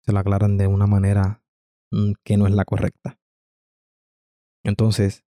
[0.01, 1.41] se lo aclaran de una manera
[1.91, 3.18] mm, que no es la correcta.
[4.69, 5.25] Entonces,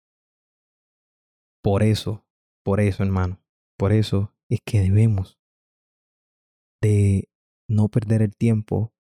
[1.63, 2.25] por eso,
[2.65, 3.39] por eso, hermano,
[3.79, 5.39] por eso es que debemos
[6.83, 7.29] de
[7.69, 8.95] no perder el tiempo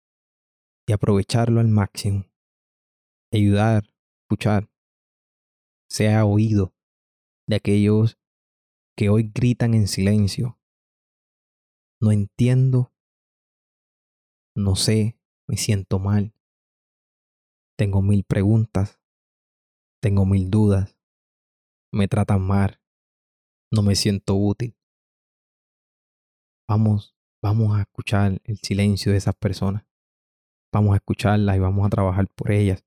[0.86, 2.26] y aprovecharlo al máximo.
[3.32, 3.84] Ayudar,
[4.24, 4.68] escuchar,
[5.88, 6.74] sea oído
[7.48, 8.18] de aquellos
[8.94, 10.60] que hoy gritan en silencio.
[11.98, 12.92] No entiendo,
[14.54, 15.18] no sé,
[15.48, 16.34] me siento mal.
[17.78, 19.00] Tengo mil preguntas,
[20.00, 20.96] tengo mil dudas,
[21.92, 22.80] me tratan mal,
[23.72, 24.76] no me siento útil.
[26.68, 29.84] Vamos, vamos a escuchar el silencio de esas personas.
[30.72, 32.84] Vamos a escucharlas y vamos a trabajar por ellas,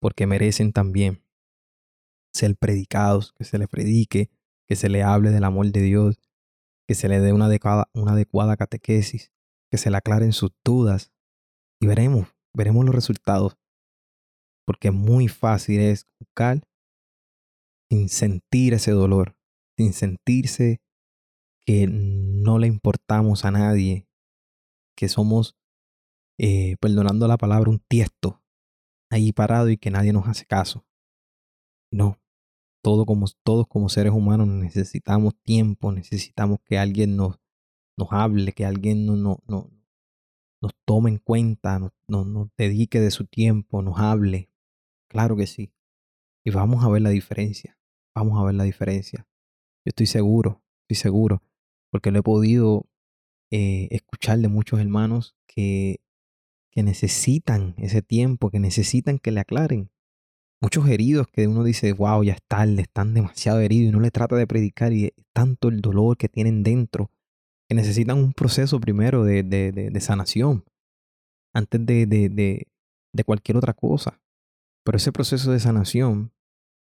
[0.00, 1.24] porque merecen también
[2.32, 4.30] ser predicados, que se les predique,
[4.68, 6.20] que se le hable del amor de Dios,
[6.86, 9.32] que se le dé una adecuada, una adecuada catequesis,
[9.70, 11.12] que se le aclaren sus dudas
[11.80, 13.56] y veremos, veremos los resultados.
[14.66, 16.62] Porque muy fácil es buscar
[17.90, 19.36] sin sentir ese dolor,
[19.78, 20.80] sin sentirse
[21.64, 24.08] que no le importamos a nadie,
[24.96, 25.56] que somos,
[26.38, 28.42] eh, perdonando la palabra, un tiesto
[29.10, 30.84] ahí parado y que nadie nos hace caso.
[31.92, 32.18] No,
[33.04, 37.40] como, todos como seres humanos necesitamos tiempo, necesitamos que alguien nos,
[37.98, 39.70] nos hable, que alguien no, no, no,
[40.62, 44.50] nos tome en cuenta, nos, nos dedique de su tiempo, nos hable.
[45.08, 45.72] Claro que sí.
[46.44, 47.78] Y vamos a ver la diferencia.
[48.14, 49.26] Vamos a ver la diferencia.
[49.84, 51.42] Yo estoy seguro, estoy seguro,
[51.90, 52.86] porque lo he podido
[53.50, 56.00] eh, escuchar de muchos hermanos que,
[56.72, 59.90] que necesitan ese tiempo, que necesitan que le aclaren
[60.60, 64.36] muchos heridos que uno dice, wow, ya están, están demasiado heridos y no le trata
[64.36, 67.10] de predicar y tanto el dolor que tienen dentro,
[67.68, 70.64] que necesitan un proceso primero de, de, de, sanación
[71.52, 74.20] antes de, de cualquier otra cosa.
[74.86, 76.32] Pero ese proceso de sanación,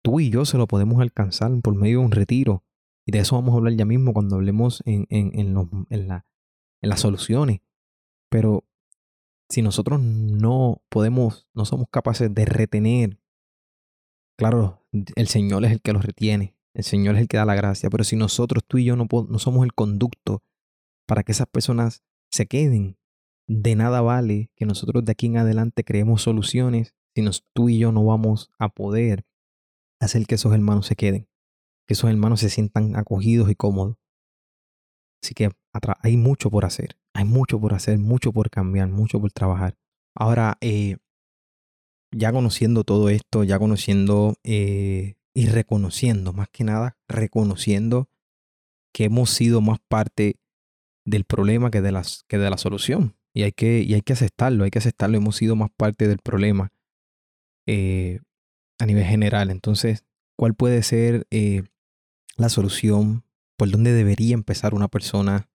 [0.02, 2.62] tú y yo se lo podemos alcanzar por medio de un retiro.
[3.06, 6.08] Y de eso vamos a hablar ya mismo cuando hablemos en, en, en, los, en,
[6.08, 6.26] la,
[6.82, 7.60] las soluciones.
[8.30, 8.64] Pero
[9.48, 13.18] si nosotros no podemos, no somos capaces de retener
[14.36, 17.54] Claro, el Señor es el que los retiene, el Señor es el que da la
[17.54, 20.42] gracia, pero si nosotros, tú y yo, no, no somos el conducto
[21.06, 22.98] para que esas personas se queden,
[23.46, 27.92] de nada vale que nosotros de aquí en adelante creemos soluciones si tú y yo
[27.92, 29.24] no vamos a poder
[30.00, 31.28] hacer que esos hermanos se queden,
[31.86, 33.96] que esos hermanos se sientan acogidos y cómodos.
[35.22, 35.50] Así que
[36.02, 39.76] hay mucho por hacer, hay mucho por hacer, mucho por cambiar, mucho por trabajar.
[40.14, 40.98] Ahora, eh,
[42.12, 48.08] ya conociendo todo esto, ya conociendo eh, y reconociendo, más que nada, reconociendo
[48.92, 50.36] que hemos sido más parte
[51.04, 53.16] del problema que de, las, que de la solución.
[53.32, 55.16] Y hay, que, y hay que aceptarlo, hay que aceptarlo.
[55.16, 56.70] Hemos sido más parte del problema
[57.66, 58.20] eh,
[58.78, 59.50] a nivel general.
[59.50, 60.04] Entonces,
[60.38, 61.62] ¿cuál puede ser eh,
[62.36, 63.24] la solución?
[63.56, 65.48] ¿Por dónde debería empezar una persona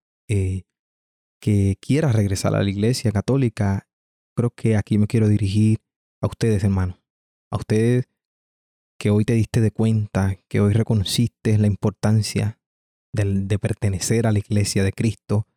[1.41, 3.87] que quiera regresar a la iglesia católica?
[4.35, 5.79] Creo que aquí me quiero dirigir
[6.21, 7.01] a ustedes, hermanos,
[7.51, 8.07] a ustedes
[8.99, 12.59] que hoy te diste de cuenta, que hoy reconociste la importancia
[13.13, 15.47] de, pertenecer a la iglesia de Cristo,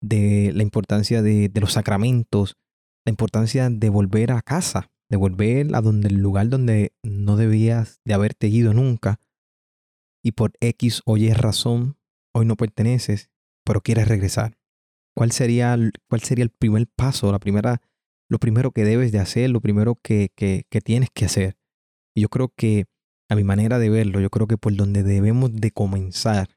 [0.00, 2.56] de la importancia de, de, los sacramentos,
[3.04, 8.00] la importancia de volver a casa, de volver a donde el lugar donde no debías
[8.04, 9.20] de haberte ido nunca
[10.24, 11.98] y por X o Y razón
[12.34, 13.30] hoy no perteneces,
[13.64, 14.56] pero quieres regresar.
[15.14, 15.76] ¿Cuál sería,
[16.08, 17.82] cuál sería el primer paso, la primera
[18.30, 21.58] lo primero que debes de hacer, lo primero que, que, tienes que hacer.
[22.16, 22.86] Y yo creo que,
[23.28, 26.48] a mi manera de verlo, yo creo que por donde debemos de comenzar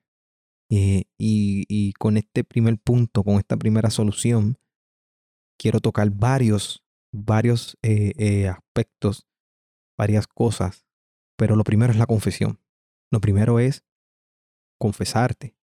[0.72, 4.58] eh, y, y, con este primer punto, con esta primera solución,
[5.60, 6.85] quiero tocar varios,
[7.16, 9.28] varios eh, eh, aspectos,
[9.98, 10.86] varias cosas,
[11.38, 12.60] pero lo primero es la confesión.
[13.12, 13.84] Lo primero es
[14.80, 15.56] confesarte.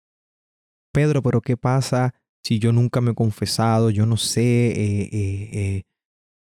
[0.93, 3.89] Pedro, pero ¿qué pasa si yo nunca me he confesado?
[3.89, 5.85] Yo no sé,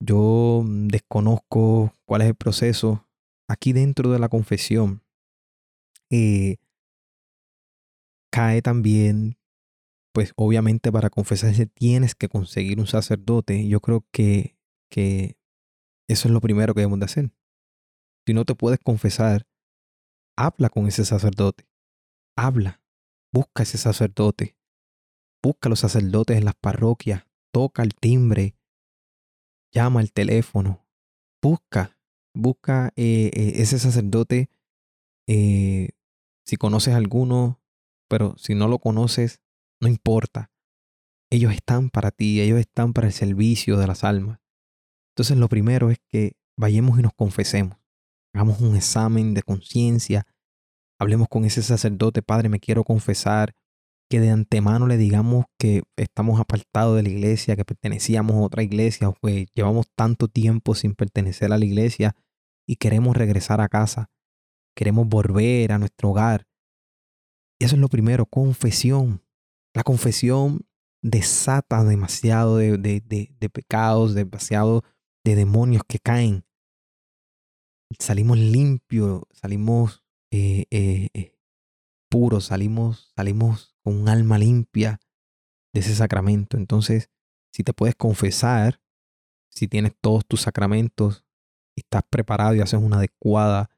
[0.00, 3.06] yo mm, desconozco cuál es el proceso.
[3.48, 5.02] Aquí dentro de la confesión
[6.10, 6.56] eh,
[8.30, 9.36] cae también,
[10.12, 13.66] pues obviamente para confesarse tienes que conseguir un sacerdote.
[13.68, 14.56] Yo creo que,
[14.94, 15.36] que
[16.08, 17.32] eso es lo primero que debemos de hacer.
[18.24, 19.48] Si no te puedes confesar,
[20.36, 21.66] habla con ese sacerdote.
[22.36, 22.80] Habla,
[23.32, 24.56] busca ese sacerdote.
[25.42, 28.56] Busca los sacerdotes en las parroquias, toca el timbre,
[29.72, 30.86] llama al teléfono,
[31.42, 31.98] busca,
[32.32, 34.48] busca eh, eh, ese sacerdote,
[35.26, 35.90] eh,
[36.46, 37.60] si conoces alguno,
[38.08, 39.42] pero si no lo conoces,
[39.80, 40.52] no importa.
[41.30, 44.43] Ellos están para ti, ellos están para el servicio de las almas.
[45.14, 47.78] Entonces lo primero es que vayamos y nos confesemos,
[48.34, 50.26] hagamos un examen de conciencia,
[50.98, 53.54] hablemos con ese sacerdote, Padre, me quiero confesar,
[54.10, 58.62] que de antemano le digamos que estamos apartados de la iglesia, que pertenecíamos a otra
[58.62, 62.14] iglesia, o que llevamos tanto tiempo sin pertenecer a la iglesia
[62.66, 64.10] y queremos regresar a casa,
[64.76, 66.46] queremos volver a nuestro hogar.
[67.60, 69.22] Eso es lo primero, confesión.
[69.74, 70.66] La confesión
[71.02, 73.00] desata demasiado de, de,
[73.38, 74.82] de, pecados, demasiado
[75.24, 76.44] de demonios que caen.
[77.98, 81.38] Salimos limpios, salimos eh, eh, eh,
[82.10, 85.00] puros, salimos, salimos con un alma limpia
[85.72, 86.56] de ese sacramento.
[86.56, 87.10] Entonces,
[87.52, 88.80] si te puedes confesar,
[89.48, 91.24] si tienes todos tus sacramentos
[91.76, 93.70] estás preparado y haces adecuada,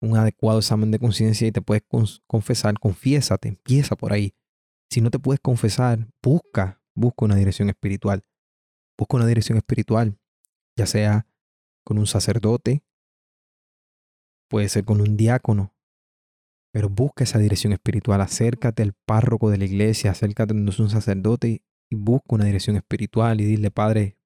[0.00, 1.82] un adecuado examen de conciencia y te puedes
[2.26, 4.34] confesar, confiésate, empieza por ahí.
[4.90, 8.24] Si no te puedes confesar, busca, busca una dirección espiritual.
[8.98, 10.18] Busca una dirección espiritual,
[10.76, 11.26] ya sea
[11.84, 12.82] con un sacerdote,
[14.48, 15.74] puede ser con un diácono,
[16.72, 21.62] pero busca esa dirección espiritual, acércate al párroco de la iglesia, acércate a un sacerdote
[21.90, 24.18] y busca una dirección espiritual y dile, Padre,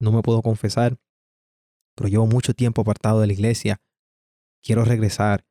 [0.00, 0.98] no me puedo confesar,
[1.96, 3.80] pero llevo mucho tiempo apartado de la iglesia,
[4.62, 5.44] quiero regresar,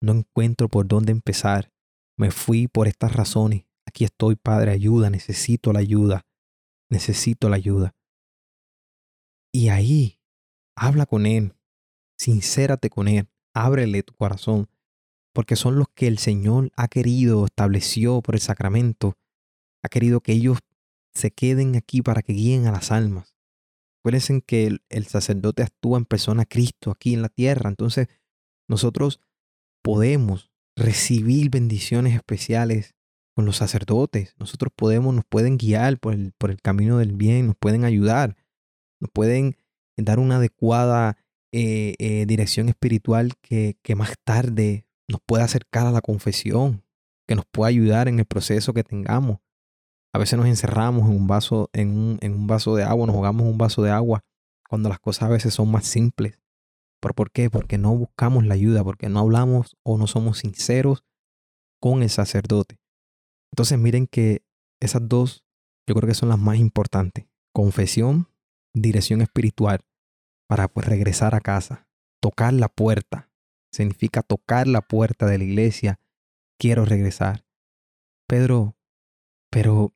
[0.00, 1.72] no encuentro por dónde empezar,
[2.16, 6.26] me fui por estas razones, aquí estoy, Padre, ayuda, necesito la ayuda,
[6.90, 7.94] necesito la ayuda.
[9.52, 10.20] Y ahí,
[10.76, 11.54] habla con Él,
[12.16, 14.68] sincérate con Él, ábrele tu corazón
[15.32, 19.16] porque son los que el Señor ha querido, estableció por el sacramento,
[19.82, 20.58] ha querido que ellos
[21.14, 23.36] se queden aquí para que guíen a las almas.
[24.00, 28.08] Acuérdense que el, sacerdote actúa en persona Cristo aquí en la tierra, entonces
[28.68, 29.20] nosotros
[29.82, 32.94] podemos recibir bendiciones especiales
[33.34, 34.34] con los sacerdotes.
[34.38, 38.36] Nosotros podemos, nos pueden guiar por el, por el camino del bien, nos pueden ayudar,
[39.00, 39.56] nos pueden
[39.96, 41.16] dar una adecuada
[41.52, 46.84] eh, eh, dirección espiritual que, que más tarde nos puede acercar a la confesión,
[47.26, 49.38] que nos puede ayudar en el proceso que tengamos.
[50.12, 53.16] A veces nos encerramos en un vaso, en un, en un vaso de agua, nos
[53.16, 54.24] jugamos un vaso de agua,
[54.68, 56.38] cuando las cosas a veces son más simples.
[57.00, 57.50] ¿Pero por qué?
[57.50, 61.04] Porque no buscamos la ayuda, porque no hablamos o no somos sinceros
[61.80, 62.78] con el sacerdote.
[63.52, 64.44] Entonces miren que
[64.80, 65.44] esas dos
[65.88, 67.26] yo creo que son las más importantes.
[67.52, 68.28] Confesión,
[68.74, 69.80] dirección espiritual
[70.48, 71.88] para pues, regresar a casa,
[72.20, 73.30] tocar la puerta,
[73.72, 76.00] significa tocar la puerta de la iglesia,
[76.58, 77.44] quiero regresar.
[78.26, 78.76] Pedro,
[79.50, 79.94] pero,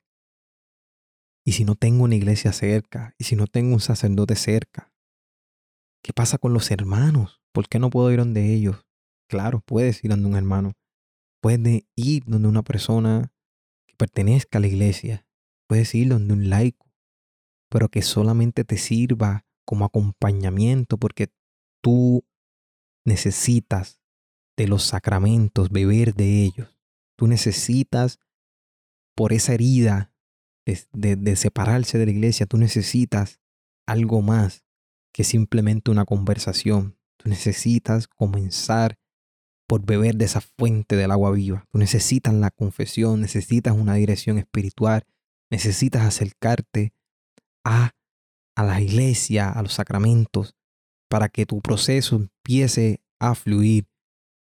[1.45, 3.13] ¿y si no tengo una iglesia cerca?
[3.17, 4.91] ¿Y si no tengo un sacerdote cerca?
[6.03, 7.41] ¿Qué pasa con los hermanos?
[7.51, 8.85] ¿Por qué no puedo ir donde ellos?
[9.27, 10.73] Claro, puedes ir donde un hermano.
[11.41, 13.31] Puedes ir donde una persona
[13.87, 15.25] que pertenezca a la iglesia.
[15.67, 16.84] Puedes ir donde un laico,
[17.69, 21.31] pero que solamente te sirva como acompañamiento porque
[21.81, 22.25] tú
[23.05, 24.01] necesitas
[24.57, 26.79] de los sacramentos, beber de ellos.
[27.17, 28.19] Tú necesitas,
[29.15, 30.13] por esa herida
[30.65, 33.39] de, separarse de la iglesia, tú necesitas
[33.85, 34.65] algo más
[35.13, 36.97] que simplemente una conversación.
[37.17, 38.97] Tú necesitas comenzar
[39.67, 41.67] por beber de esa fuente del agua viva.
[41.71, 45.05] Tú necesitas la confesión, necesitas una dirección espiritual,
[45.49, 46.93] necesitas acercarte
[47.65, 47.91] a,
[48.55, 50.55] a la iglesia, a los sacramentos,
[51.09, 53.87] para que tu proceso empiece a fluir.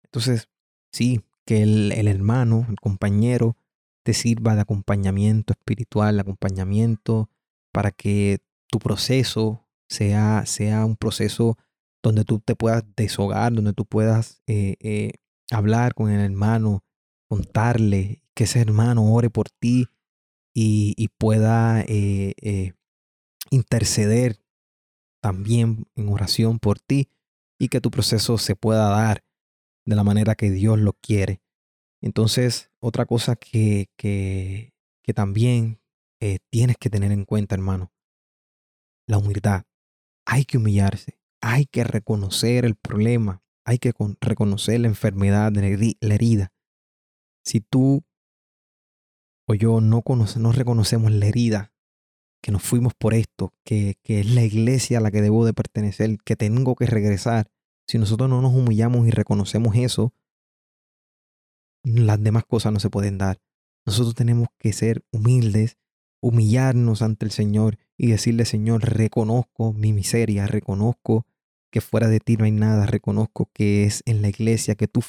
[0.04, 0.50] Entonces,
[0.92, 3.58] sí, que el, hermano, el compañero,
[4.04, 7.30] te sirva de acompañamiento espiritual, acompañamiento
[7.72, 11.58] para que tu proceso sea, sea un proceso
[12.02, 15.14] donde tú te puedas deshogar, donde tú puedas eh, eh,
[15.52, 16.84] hablar con el hermano,
[17.30, 19.88] contarle, que ese hermano ore por ti
[20.54, 22.74] y, pueda eh,
[23.54, 24.40] interceder
[25.22, 27.10] también en oración por ti
[27.60, 29.24] y que tu proceso se pueda dar
[29.86, 31.42] de la manera que Dios lo quiere.
[32.02, 35.80] Entonces, otra cosa que, que, que también
[36.20, 37.94] eh, tienes que tener en cuenta, hermano,
[39.08, 39.64] la humildad.
[40.26, 46.52] Hay que humillarse, hay que reconocer el problema, hay que reconocer la enfermedad, la herida.
[47.46, 48.04] Si tú
[49.48, 50.02] o yo no,
[50.38, 51.73] no reconocemos la herida,
[52.44, 55.54] que nos fuimos por esto, que, que es la iglesia a la que debo de
[55.54, 57.50] pertenecer, que tengo que regresar.
[57.88, 60.14] Si nosotros no nos humillamos y reconocemos eso,
[61.86, 63.40] las demás cosas no se pueden dar.
[63.86, 65.78] Nosotros tenemos que ser humildes,
[66.22, 71.26] humillarnos ante el Señor y decirle, Señor, reconozco mi miseria, reconozco
[71.72, 75.02] que fuera de ti no hay nada, reconozco que es en la iglesia que tú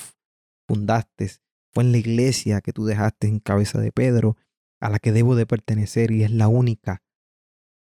[0.69, 1.33] fundaste,
[1.73, 4.37] fue en la iglesia que tú dejaste en cabeza de Pedro,
[4.81, 7.04] a la que debo de pertenecer y es la única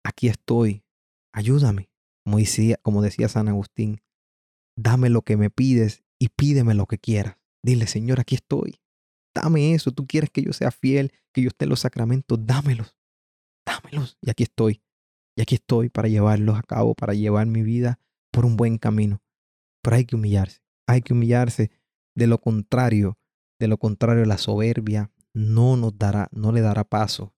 [0.04, 0.84] aquí estoy,
[1.34, 1.90] ayúdame.
[2.24, 4.02] Como decía, como decía San Agustín,
[4.76, 7.38] dame lo que me pides y pídeme lo que quieras.
[7.64, 8.80] Dile, Señor, aquí estoy.
[9.34, 9.92] dame eso.
[9.92, 12.96] Tú quieres que yo sea fiel, que yo esté en los sacramentos, dámelos.
[13.66, 14.18] Dámelos.
[14.22, 14.82] Y aquí estoy.
[15.36, 18.00] Y aquí estoy para llevarlos a cabo, para llevar mi vida
[18.32, 19.22] por un buen camino.
[19.82, 20.62] Pero hay que humillarse.
[20.88, 21.72] Hay que humillarse.
[22.16, 23.18] De lo contrario,
[23.60, 27.34] de lo contrario, la soberbia no nos dará, no le dará paso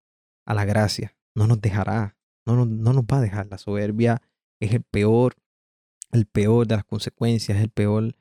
[0.45, 1.15] a la gracia.
[1.35, 2.17] No nos dejará.
[2.45, 3.47] No, no, no nos va a dejar.
[3.47, 4.21] La soberbia
[4.59, 5.35] es el peor,
[6.11, 8.15] el peor de las consecuencias, el peor,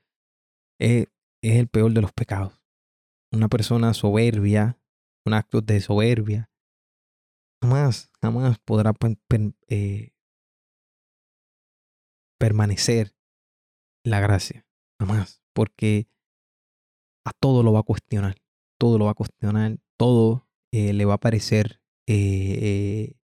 [0.79, 1.09] es,
[1.43, 2.61] es el peor de los pecados.
[3.33, 4.79] Una persona soberbia,
[5.25, 6.51] un acto de soberbia,
[7.63, 8.93] jamás, jamás podrá
[9.69, 10.13] eh,
[12.39, 13.15] permanecer
[14.05, 14.67] la gracia.
[14.99, 15.43] Jamás.
[15.53, 16.09] Porque
[17.25, 18.37] a todo lo va a cuestionar.
[18.79, 19.79] Todo lo va a cuestionar.
[19.97, 23.15] Todo eh, le va a parecer eh,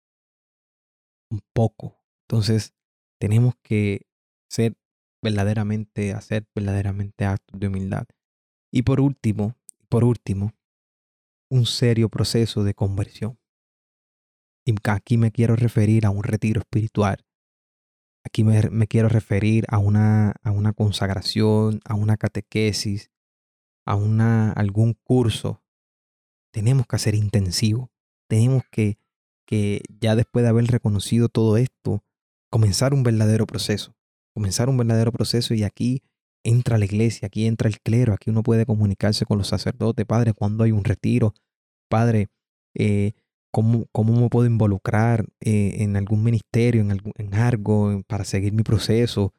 [1.31, 1.99] un poco.
[2.29, 2.75] Entonces,
[3.19, 4.07] tenemos que
[4.49, 4.77] ser
[5.23, 8.07] verdaderamente, hacer verdaderamente actos de humildad.
[8.71, 9.57] Y por último,
[9.89, 10.53] por último,
[11.51, 13.39] un serio proceso de conversión.
[14.65, 17.25] Y aquí me quiero referir a un retiro espiritual.
[18.25, 23.11] Aquí me, quiero referir a una, a una consagración, a una catequesis,
[23.87, 25.63] a una, algún curso.
[26.53, 27.91] Tenemos que hacer intensivo.
[28.29, 28.99] Tenemos que,
[29.49, 32.05] que ya después de haber reconocido todo esto,
[32.51, 33.95] comenzar un verdadero proceso.
[34.35, 36.03] Comenzar un verdadero proceso y aquí
[36.45, 40.35] entra la iglesia, aquí entra el clero, aquí uno puede comunicarse con los sacerdotes, Padre,
[40.35, 41.33] cuando hay un retiro,
[41.89, 42.29] Padre,
[42.75, 43.13] eh,
[43.51, 48.53] ¿cómo, ¿cómo, me puedo involucrar eh, en algún ministerio, en, algún, en algo, para seguir
[48.53, 49.33] mi proceso,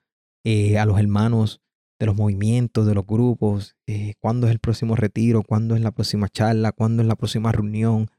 [0.44, 1.62] eh, a los hermanos
[2.00, 3.76] de los movimientos, de los grupos,
[4.20, 8.10] cuándo es el próximo retiro, cuándo es la próxima charla, cuándo es la próxima reunión.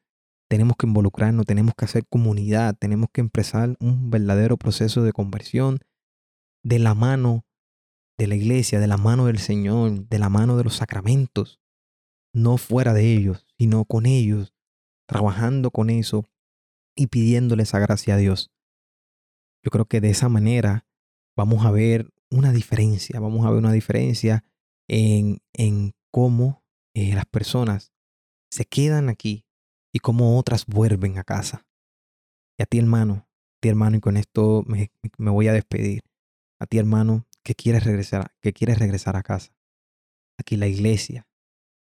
[0.51, 5.79] Tenemos que involucrarnos, tenemos que hacer comunidad, tenemos que empezar un verdadero proceso de conversión
[6.65, 7.47] de la mano
[8.19, 11.61] de la iglesia, de la mano del Señor, de la mano de los sacramentos,
[12.35, 14.53] no fuera de ellos, sino con ellos,
[15.07, 16.27] trabajando con eso
[16.97, 18.51] y pidiéndole esa gracia a Dios.
[19.65, 20.85] Yo creo que de esa manera
[21.37, 24.45] vamos a ver una diferencia, vamos a ver una diferencia
[24.89, 27.93] en, en cómo eh, las personas
[28.51, 29.47] se quedan aquí
[29.93, 31.67] y cómo otras vuelven a casa.
[32.59, 36.03] Y a ti hermano, a ti hermano, y con esto me, me voy a despedir.
[36.61, 39.55] A ti hermano, que quieres regresar, que quieres regresar a casa.
[40.39, 41.29] Aquí la iglesia,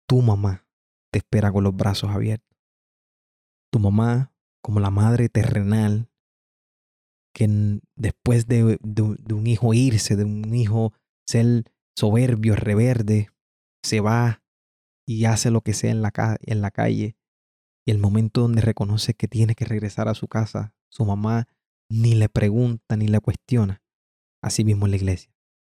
[0.08, 0.66] tu mamá,
[1.12, 2.56] te espera con los brazos abiertos.
[3.72, 4.32] Tu mamá,
[4.62, 6.10] como la madre terrenal,
[7.34, 10.92] que después de, de, un hijo irse, de un hijo
[11.26, 11.64] ser
[11.96, 13.28] soberbio, reverde,
[13.84, 14.42] se va
[15.06, 17.17] y hace lo que sea en la, en la calle.
[17.88, 21.48] Y el momento donde reconoce que tiene que regresar a su casa, su mamá
[21.90, 23.82] ni le pregunta ni le cuestiona.
[24.42, 25.32] Así mismo en la iglesia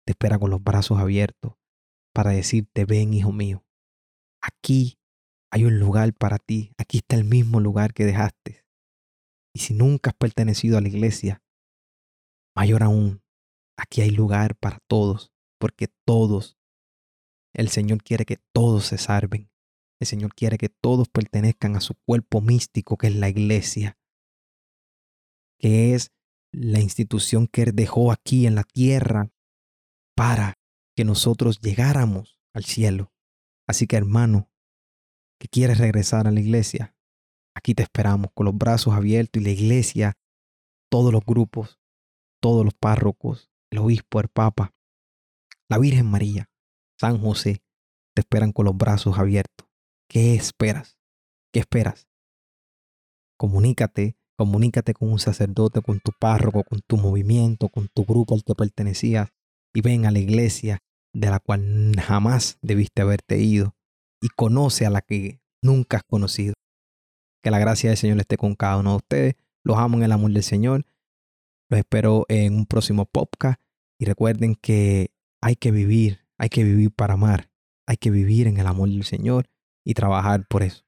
[0.07, 1.53] te espera con los brazos abiertos
[2.11, 3.63] para decirte, ven hijo mío,
[4.41, 4.97] aquí
[5.51, 8.65] hay un lugar para ti, aquí está el mismo lugar que dejaste.
[9.53, 11.43] Y si nunca has pertenecido a la iglesia,
[12.55, 13.21] mayor aún,
[13.77, 16.57] aquí hay lugar para todos, porque todos,
[17.53, 19.51] el Señor quiere que todos se salven.
[19.99, 23.97] El Señor quiere que todos pertenezcan a su cuerpo místico, que es la iglesia,
[25.59, 26.11] que es
[26.51, 29.31] la institución que Él dejó aquí en la tierra
[30.15, 30.57] para
[30.95, 33.11] que nosotros llegáramos al cielo.
[33.67, 34.49] Así que hermano,
[35.39, 36.95] que quieres regresar a la iglesia,
[37.55, 40.17] aquí te esperamos con los brazos abiertos y la iglesia,
[40.89, 41.79] todos los grupos,
[42.41, 44.73] todos los párrocos, el obispo, el papa,
[45.69, 46.49] la Virgen María,
[46.99, 47.61] San José,
[48.15, 49.68] te esperan con los brazos abiertos.
[50.09, 50.97] ¿Qué esperas?
[51.53, 52.09] ¿Qué esperas?
[53.37, 58.43] Comunícate, comunícate con un sacerdote, con tu párroco, con tu movimiento, con tu grupo al
[58.43, 59.29] que pertenecías
[59.71, 60.79] y ven a la iglesia
[61.13, 63.75] de la cual jamás debiste haberte ido
[64.19, 66.55] y conoce a la que nunca has conocido.
[67.43, 69.35] Que la gracia del Señor esté con cada uno de ustedes.
[69.63, 70.85] Los amo en el amor del Señor.
[71.69, 73.61] Los espero en un próximo podcast
[73.99, 77.51] y recuerden que hay que vivir, hay que vivir para amar,
[77.85, 79.45] hay que vivir en el amor del Señor
[79.89, 80.83] y trabajar por eso.